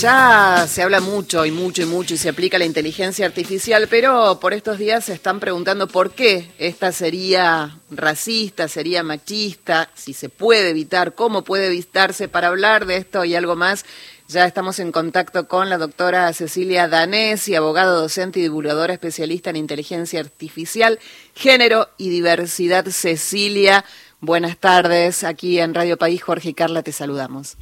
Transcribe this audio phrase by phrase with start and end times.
[0.00, 4.38] Ya se habla mucho y mucho y mucho y se aplica la inteligencia artificial, pero
[4.40, 10.28] por estos días se están preguntando por qué esta sería racista, sería machista, si se
[10.28, 12.28] puede evitar, cómo puede evitarse.
[12.28, 13.86] Para hablar de esto y algo más,
[14.28, 19.56] ya estamos en contacto con la doctora Cecilia Danesi, abogado docente y divulgadora especialista en
[19.56, 20.98] inteligencia artificial,
[21.34, 22.84] género y diversidad.
[22.90, 23.82] Cecilia,
[24.20, 25.24] buenas tardes.
[25.24, 27.56] Aquí en Radio País, Jorge y Carla, te saludamos.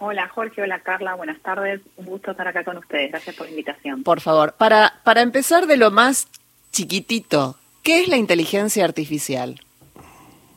[0.00, 1.80] Hola Jorge, hola Carla, buenas tardes.
[1.96, 3.10] Un gusto estar acá con ustedes.
[3.10, 4.04] Gracias por la invitación.
[4.04, 6.28] Por favor, para, para empezar de lo más
[6.70, 9.60] chiquitito, ¿qué es la inteligencia artificial?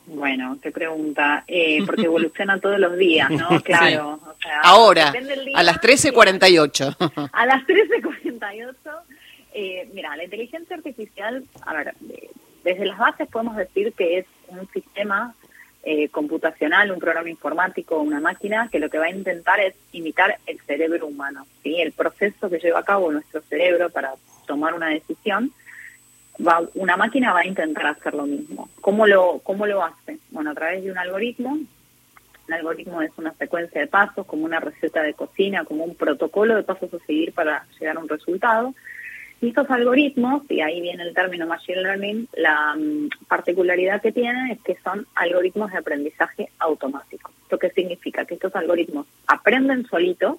[0.06, 3.60] Bueno, qué pregunta, eh, porque evoluciona todos los días, ¿no?
[3.64, 4.20] Claro.
[4.24, 5.12] O sea, Ahora,
[5.54, 7.30] a las 13.48.
[7.32, 8.76] A las 13.48.
[9.54, 11.94] Eh, mira, la inteligencia artificial, a ver,
[12.62, 15.34] desde las bases podemos decir que es un sistema
[15.84, 20.38] eh, computacional, un programa informático, una máquina, que lo que va a intentar es imitar
[20.46, 21.46] el cerebro humano.
[21.62, 21.80] ¿sí?
[21.80, 24.14] El proceso que lleva a cabo nuestro cerebro para
[24.46, 25.52] tomar una decisión,
[26.46, 28.68] va, una máquina va a intentar hacer lo mismo.
[28.80, 30.18] ¿Cómo lo, ¿Cómo lo hace?
[30.30, 31.58] Bueno, a través de un algoritmo.
[32.48, 36.56] Un algoritmo es una secuencia de pasos, como una receta de cocina, como un protocolo
[36.56, 38.74] de pasos a seguir para llegar a un resultado.
[39.42, 44.52] Y estos algoritmos, y ahí viene el término Machine Learning, la mm, particularidad que tienen
[44.52, 47.32] es que son algoritmos de aprendizaje automático.
[47.42, 48.24] ¿Esto qué significa?
[48.24, 50.36] Que estos algoritmos aprenden solitos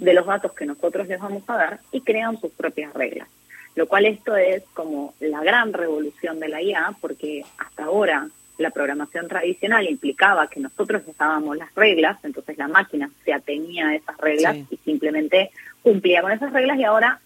[0.00, 3.28] de los datos que nosotros les vamos a dar y crean sus propias reglas.
[3.74, 8.70] Lo cual esto es como la gran revolución de la IA, porque hasta ahora la
[8.70, 13.94] programación tradicional implicaba que nosotros les dábamos las reglas, entonces la máquina se atenía a
[13.96, 15.50] esas reglas y simplemente
[15.82, 17.20] cumplía con esas reglas y ahora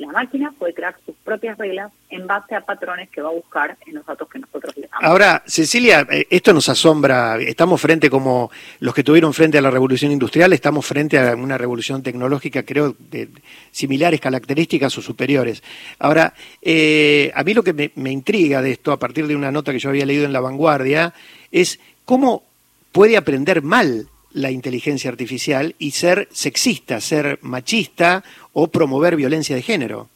[0.00, 3.76] la máquina puede crear sus propias reglas en base a patrones que va a buscar
[3.86, 5.04] en los datos que nosotros le damos.
[5.04, 7.36] Ahora, Cecilia, eh, esto nos asombra.
[7.38, 11.58] Estamos frente, como los que tuvieron frente a la revolución industrial, estamos frente a una
[11.58, 13.28] revolución tecnológica, creo, de
[13.70, 15.62] similares características o superiores.
[15.98, 19.52] Ahora, eh, a mí lo que me, me intriga de esto, a partir de una
[19.52, 21.12] nota que yo había leído en La Vanguardia,
[21.52, 22.44] es cómo
[22.90, 29.62] puede aprender mal la inteligencia artificial y ser sexista, ser machista o promover violencia de
[29.62, 30.08] género?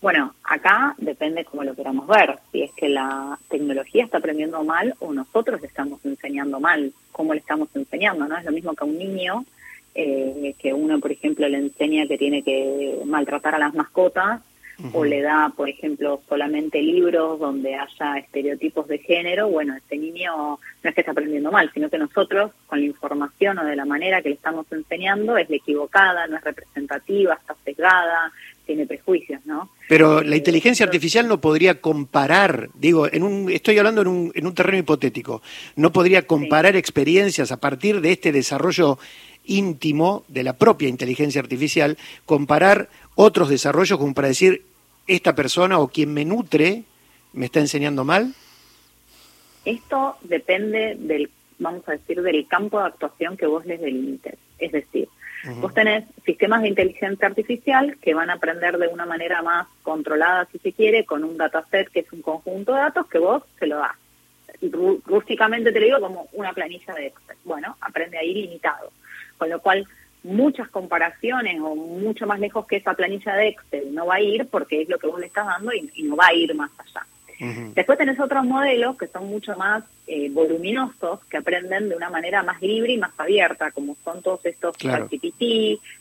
[0.00, 2.38] Bueno, acá depende cómo lo queramos ver.
[2.52, 7.32] Si es que la tecnología está aprendiendo mal o nosotros le estamos enseñando mal, cómo
[7.32, 8.36] le estamos enseñando, ¿no?
[8.36, 9.44] Es lo mismo que a un niño,
[9.94, 14.42] eh, que uno, por ejemplo, le enseña que tiene que maltratar a las mascotas
[14.92, 20.36] o le da, por ejemplo, solamente libros donde haya estereotipos de género, bueno, este niño
[20.36, 23.86] no es que está aprendiendo mal, sino que nosotros, con la información o de la
[23.86, 28.32] manera que le estamos enseñando, es la equivocada, no es representativa, está sesgada,
[28.66, 29.70] tiene prejuicios, ¿no?
[29.88, 34.32] Pero la eh, inteligencia artificial no podría comparar, digo, en un, estoy hablando en un,
[34.34, 35.40] en un terreno hipotético,
[35.76, 38.98] no podría comparar experiencias a partir de este desarrollo
[39.46, 44.62] íntimo de la propia inteligencia artificial, comparar otros desarrollos como para decir,
[45.08, 46.84] esta persona o quien me nutre
[47.32, 48.34] me está enseñando mal?
[49.64, 54.36] Esto depende del, vamos a decir, del campo de actuación que vos les delimites.
[54.58, 55.08] Es decir,
[55.56, 60.46] vos tenés sistemas de inteligencia artificial que van a aprender de una manera más controlada,
[60.52, 63.66] si se quiere, con un dataset que es un conjunto de datos que vos se
[63.66, 63.96] lo das.
[65.04, 67.36] Rústicamente te lo digo como una planilla de Excel.
[67.44, 68.90] Bueno, aprende ahí limitado.
[69.36, 69.86] Con lo cual,
[70.26, 74.46] muchas comparaciones o mucho más lejos que esa planilla de Excel no va a ir
[74.48, 77.06] porque es lo que vos le estás dando y, no va a ir más allá.
[77.74, 82.42] Después tenés otros modelos que son mucho más eh, voluminosos, que aprenden de una manera
[82.42, 85.08] más libre y más abierta, como son todos estos claro.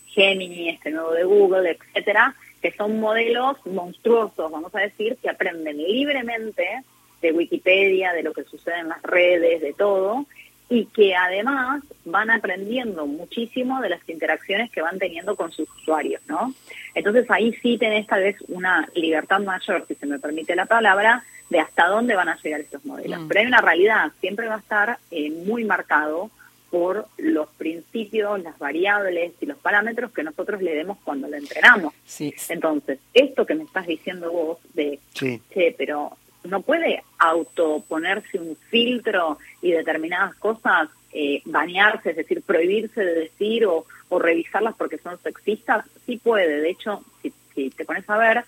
[0.07, 5.77] Gemini, este nuevo de Google, etcétera, que son modelos monstruosos, vamos a decir, que aprenden
[5.77, 6.83] libremente
[7.21, 10.25] de Wikipedia, de lo que sucede en las redes, de todo,
[10.69, 16.21] y que además van aprendiendo muchísimo de las interacciones que van teniendo con sus usuarios,
[16.27, 16.53] ¿no?
[16.93, 21.23] Entonces ahí sí tenés tal vez una libertad mayor, si se me permite la palabra,
[21.49, 23.21] de hasta dónde van a llegar estos modelos.
[23.21, 23.27] Mm.
[23.27, 26.31] Pero hay una realidad, siempre va a estar eh, muy marcado
[26.71, 31.93] por los principios, las variables y los parámetros que nosotros le demos cuando lo entrenamos.
[32.05, 32.33] Sí.
[32.49, 35.41] Entonces, esto que me estás diciendo vos de, sí.
[35.53, 43.01] che, pero no puede autoponerse un filtro y determinadas cosas eh, banearse, es decir, prohibirse
[43.01, 43.85] de decir o,
[44.17, 46.61] revisarlas porque son sexistas, sí puede.
[46.61, 48.45] De hecho, si, te pones a ver,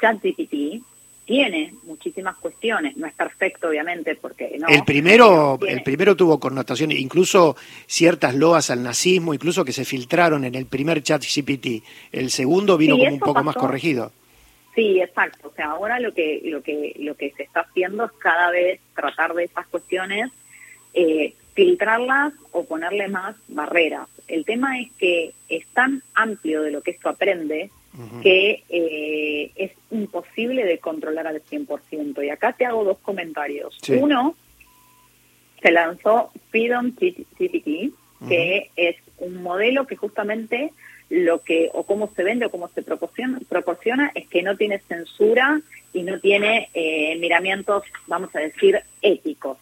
[0.00, 0.82] ChatGPT
[1.26, 4.66] tiene muchísimas cuestiones, no es perfecto obviamente porque no.
[4.68, 7.56] El primero, el primero tuvo connotaciones, incluso
[7.86, 11.84] ciertas loas al nazismo, incluso que se filtraron en el primer ChatGPT.
[12.12, 14.12] El segundo vino como un poco más corregido.
[14.74, 15.48] Sí, exacto.
[15.48, 18.80] O sea, ahora lo que lo que lo que se está haciendo es cada vez
[18.94, 20.30] tratar de esas cuestiones
[20.94, 24.08] eh, filtrarlas o ponerle más barreras.
[24.28, 27.70] El tema es que es tan amplio de lo que esto aprende
[28.22, 32.24] que eh, es imposible de controlar al 100%.
[32.24, 33.76] Y acá te hago dos comentarios.
[33.88, 34.36] Uno,
[35.60, 37.92] se lanzó Freedom GPT,
[38.28, 40.72] que es un modelo que justamente
[41.10, 44.78] lo que o cómo se vende o cómo se proporciona, proporciona es que no tiene
[44.78, 45.60] censura
[45.92, 49.58] y no tiene eh, miramientos, vamos a decir, éticos.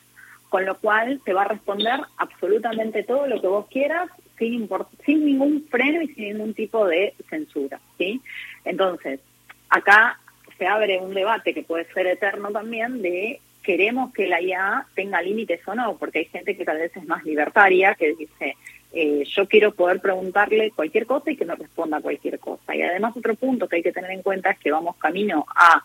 [0.50, 4.08] Con lo cual te va a responder absolutamente todo lo que vos quieras
[4.38, 4.68] sin,
[5.04, 7.80] sin ningún freno y sin ningún tipo de censura.
[7.96, 8.20] ¿sí?
[8.64, 9.20] Entonces,
[9.68, 10.18] acá
[10.58, 15.20] se abre un debate que puede ser eterno también de queremos que la IA tenga
[15.20, 18.56] límites o no, porque hay gente que tal vez es más libertaria, que dice,
[18.92, 22.74] eh, yo quiero poder preguntarle cualquier cosa y que me responda cualquier cosa.
[22.74, 25.82] Y además otro punto que hay que tener en cuenta es que vamos camino a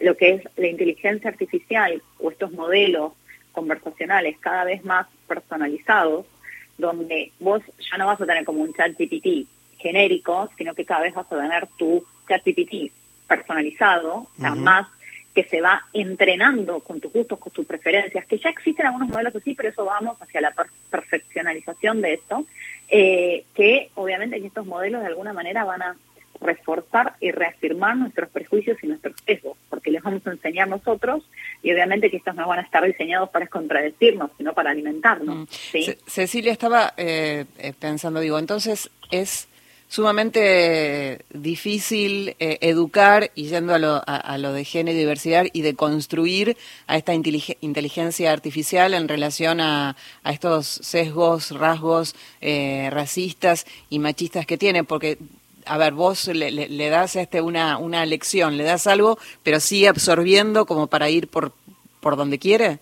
[0.00, 3.12] lo que es la inteligencia artificial o estos modelos
[3.52, 6.26] conversacionales cada vez más personalizados,
[6.78, 9.46] donde vos ya no vas a tener como un chat GPT
[9.78, 12.92] genérico, sino que cada vez vas a tener tu chat GPT
[13.28, 14.86] personalizado, o sea, más
[15.34, 19.34] que se va entrenando con tus gustos, con tus preferencias, que ya existen algunos modelos
[19.34, 20.50] así, pero eso vamos hacia la
[20.92, 22.44] perfeccionalización de esto,
[22.88, 25.96] eh, que obviamente que estos modelos de alguna manera van a
[26.40, 31.24] reforzar y reafirmar nuestros prejuicios y nuestros sesgos, porque les vamos a enseñar nosotros
[31.62, 35.48] y obviamente que estos no van a estar diseñados para contradecirnos, sino para alimentarnos.
[35.48, 35.80] Mm.
[36.06, 39.48] Cecilia estaba eh, eh, pensando, digo, entonces es
[39.92, 45.60] sumamente difícil eh, educar y yendo a lo, a, lo, de género y diversidad y
[45.60, 46.56] de construir
[46.86, 49.94] a esta inteligencia artificial en relación a,
[50.24, 55.18] a estos sesgos, rasgos eh, racistas y machistas que tiene, porque
[55.66, 59.88] a ver, vos le, le, das este una, una lección, le das algo, pero sigue
[59.88, 61.52] absorbiendo como para ir por,
[62.00, 62.78] por donde quiere.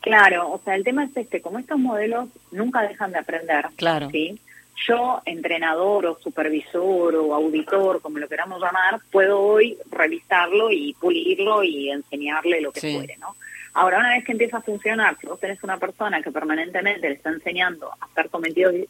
[0.00, 4.10] Claro, o sea, el tema es este, como estos modelos nunca dejan de aprender, claro.
[4.10, 4.38] ¿sí?
[4.86, 11.62] Yo, entrenador o supervisor o auditor, como lo queramos llamar, puedo hoy revisarlo y pulirlo
[11.62, 13.36] y enseñarle lo que fuere, ¿no?
[13.74, 17.14] Ahora, una vez que empieza a funcionar, si vos tenés una persona que permanentemente le
[17.14, 18.88] está enseñando a hacer comentarios,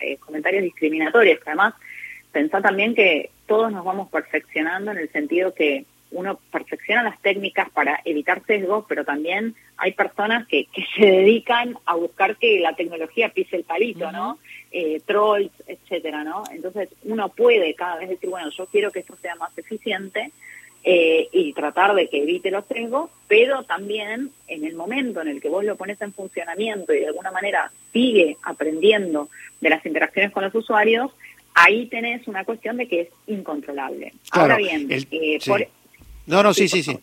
[0.00, 1.74] eh, comentarios discriminatorios, que además
[2.30, 7.70] pensá también que todos nos vamos perfeccionando en el sentido que uno perfecciona las técnicas
[7.70, 12.74] para evitar sesgos, pero también hay personas que, que se dedican a buscar que la
[12.74, 14.38] tecnología pise el palito, ¿no?
[14.74, 16.44] Eh, trolls, etcétera, ¿no?
[16.50, 20.32] Entonces uno puede cada vez decir, bueno, yo quiero que esto sea más eficiente
[20.82, 25.42] eh, y tratar de que evite los sesgos, pero también en el momento en el
[25.42, 29.28] que vos lo pones en funcionamiento y de alguna manera sigue aprendiendo
[29.60, 31.10] de las interacciones con los usuarios,
[31.52, 34.14] ahí tenés una cuestión de que es incontrolable.
[34.30, 35.68] Ahora bien, eh, por,
[36.26, 36.98] no, no, sí, sí, sí.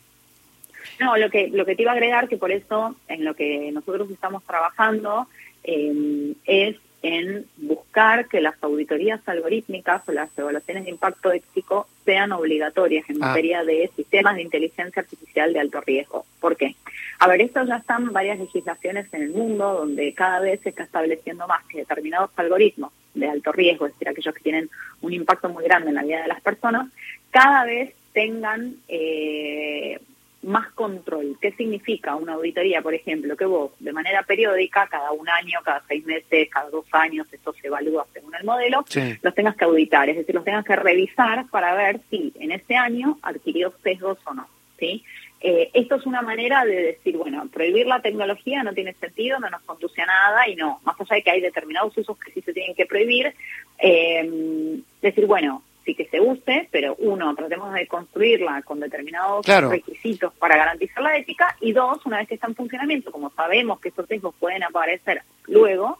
[0.99, 3.71] No, lo que, lo que te iba a agregar, que por eso en lo que
[3.71, 5.27] nosotros estamos trabajando
[5.63, 12.31] eh, es en buscar que las auditorías algorítmicas o las evaluaciones de impacto ético sean
[12.31, 13.27] obligatorias en ah.
[13.27, 16.25] materia de sistemas de inteligencia artificial de alto riesgo.
[16.39, 16.75] ¿Por qué?
[17.19, 20.83] A ver, esto ya están varias legislaciones en el mundo donde cada vez se está
[20.83, 24.69] estableciendo más que determinados algoritmos de alto riesgo, es decir, aquellos que tienen
[25.01, 26.87] un impacto muy grande en la vida de las personas,
[27.31, 29.99] cada vez tengan eh,
[30.43, 31.37] más control.
[31.41, 33.35] ¿Qué significa una auditoría, por ejemplo?
[33.35, 37.53] Que vos, de manera periódica, cada un año, cada seis meses, cada dos años, esto
[37.53, 38.85] se evalúa según el modelo,
[39.21, 42.75] los tengas que auditar, es decir, los tengas que revisar para ver si en ese
[42.75, 44.47] año adquirió sesgos o no.
[44.77, 45.03] ¿sí?
[45.41, 49.49] Eh, esto es una manera de decir, bueno, prohibir la tecnología no tiene sentido, no
[49.49, 52.41] nos conduce a nada y no, más allá de que hay determinados usos que sí
[52.41, 53.33] se tienen que prohibir,
[53.77, 55.63] eh, decir, bueno,
[55.95, 61.55] que se use, pero uno, tratemos de construirla con determinados requisitos para garantizar la ética,
[61.61, 65.23] y dos, una vez que está en funcionamiento, como sabemos que estos sesgos pueden aparecer
[65.47, 65.99] luego,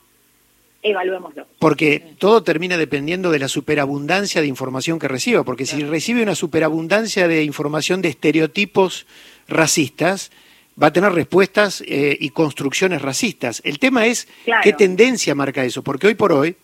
[0.81, 1.46] evaluémoslo.
[1.60, 6.36] Porque todo termina dependiendo de la superabundancia de información que reciba, porque si recibe una
[6.36, 9.05] superabundancia de información de estereotipos
[9.48, 10.31] racistas,
[10.81, 13.62] va a tener respuestas eh, y construcciones racistas.
[13.65, 14.27] El tema es
[14.63, 16.55] qué tendencia marca eso, porque hoy por hoy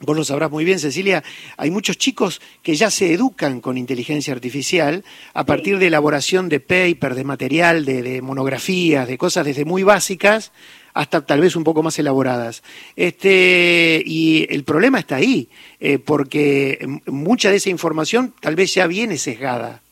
[0.00, 1.24] Vos lo sabrás muy bien, Cecilia,
[1.56, 6.60] hay muchos chicos que ya se educan con inteligencia artificial a partir de elaboración de
[6.60, 10.52] paper, de material, de, monografías, de cosas desde muy básicas
[10.94, 12.62] hasta tal vez un poco más elaboradas.
[12.94, 15.48] Este, y el problema está ahí,
[15.80, 19.82] eh, porque mucha de esa información tal vez ya viene sesgada.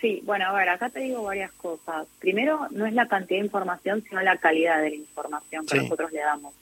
[0.00, 2.06] Sí, bueno, a ver, acá te digo varias cosas.
[2.20, 6.12] Primero, no es la cantidad de información, sino la calidad de la información que nosotros
[6.12, 6.54] le damos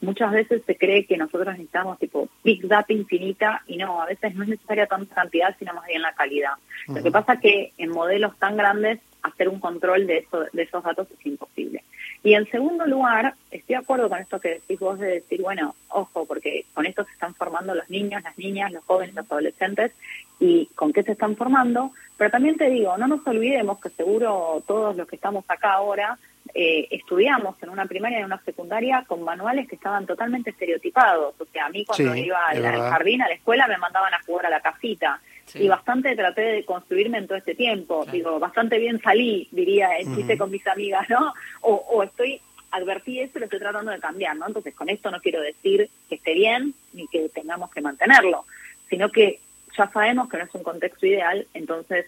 [0.00, 4.34] muchas veces se cree que nosotros necesitamos tipo big data infinita y no, a veces
[4.34, 6.54] no es necesaria tanta cantidad, sino más bien la calidad.
[6.88, 10.84] Lo que pasa que en modelos tan grandes hacer un control de, eso, de esos
[10.84, 11.82] datos es imposible.
[12.22, 15.74] Y en segundo lugar, estoy de acuerdo con esto que decís vos de decir, bueno,
[15.88, 19.92] ojo, porque con esto se están formando los niños, las niñas, los jóvenes, los adolescentes,
[20.40, 24.62] y con qué se están formando, pero también te digo, no nos olvidemos que seguro
[24.66, 26.18] todos los que estamos acá ahora
[26.58, 31.34] eh, estudiamos en una primaria y en una secundaria con manuales que estaban totalmente estereotipados.
[31.38, 34.46] O sea, a mí cuando iba al, jardín, a la escuela, me mandaban a jugar
[34.46, 35.20] a la casita.
[35.54, 38.06] Y bastante traté de construirme en todo este tiempo.
[38.10, 41.34] Digo, bastante bien salí, diría el chiste con mis amigas, ¿no?
[41.60, 44.46] O, o estoy advertí eso y lo estoy tratando de cambiar, ¿no?
[44.46, 48.46] Entonces, con esto no quiero decir que esté bien ni que tengamos que mantenerlo,
[48.88, 49.40] sino que
[49.76, 52.06] ya sabemos que no es un contexto ideal, entonces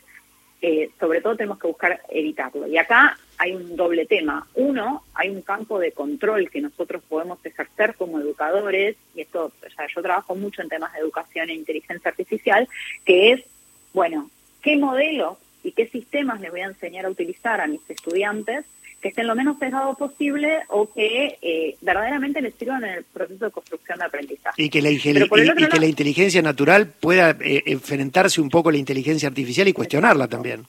[0.60, 2.66] eh, sobre todo tenemos que buscar evitarlo.
[2.66, 4.46] Y acá hay un doble tema.
[4.54, 9.86] Uno, hay un campo de control que nosotros podemos ejercer como educadores, y esto, ya
[9.94, 12.68] yo trabajo mucho en temas de educación e inteligencia artificial,
[13.04, 13.44] que es,
[13.92, 14.30] bueno,
[14.62, 18.64] ¿qué modelos y qué sistemas les voy a enseñar a utilizar a mis estudiantes
[19.00, 23.44] que estén lo menos sesgados posible o que eh, verdaderamente les sirvan en el proceso
[23.44, 24.62] de construcción de aprendizaje.
[24.62, 29.28] Y que la, que la inteligencia natural pueda eh, enfrentarse un poco a la inteligencia
[29.28, 30.64] artificial y cuestionarla también.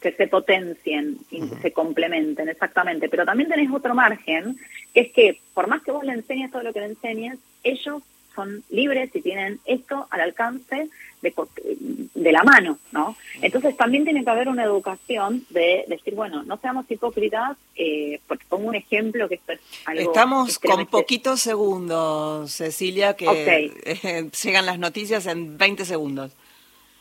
[0.00, 3.08] Que se potencien y se complementen, exactamente.
[3.08, 4.56] Pero también tenés otro margen,
[4.92, 8.02] que es que por más que vos le enseñes todo lo que le enseñes, ellos
[8.34, 10.88] son libres y tienen esto al alcance
[11.22, 11.34] de,
[12.14, 13.16] de, la mano, ¿no?
[13.40, 18.44] Entonces también tiene que haber una educación de decir, bueno, no seamos hipócritas, eh, porque
[18.48, 20.10] pongo un ejemplo que esto es algo...
[20.10, 26.32] Estamos con poquitos segundos, Cecilia, que llegan las noticias en 20 segundos.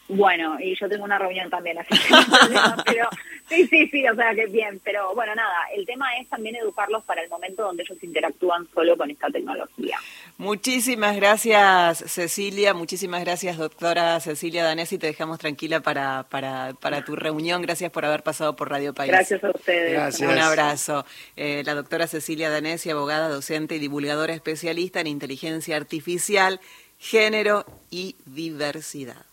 [0.10, 2.14] Bueno, y yo tengo una reunión también, así que
[2.86, 3.08] pero
[3.48, 7.04] sí, sí, sí, o sea que bien, pero bueno, nada, el tema es también educarlos
[7.06, 9.98] para el momento donde ellos interactúan solo con esta tecnología.
[10.38, 17.16] Muchísimas gracias, Cecilia, muchísimas gracias, doctora Cecilia Danesi, te dejamos tranquila para, para, para tu
[17.16, 19.12] reunión, gracias por haber pasado por Radio País.
[19.12, 20.20] Gracias a ustedes.
[20.20, 21.06] Un abrazo.
[21.36, 26.60] Eh, la doctora Cecilia Danesi, abogada, docente y divulgadora especialista en inteligencia artificial,
[27.00, 29.33] género y diversidad.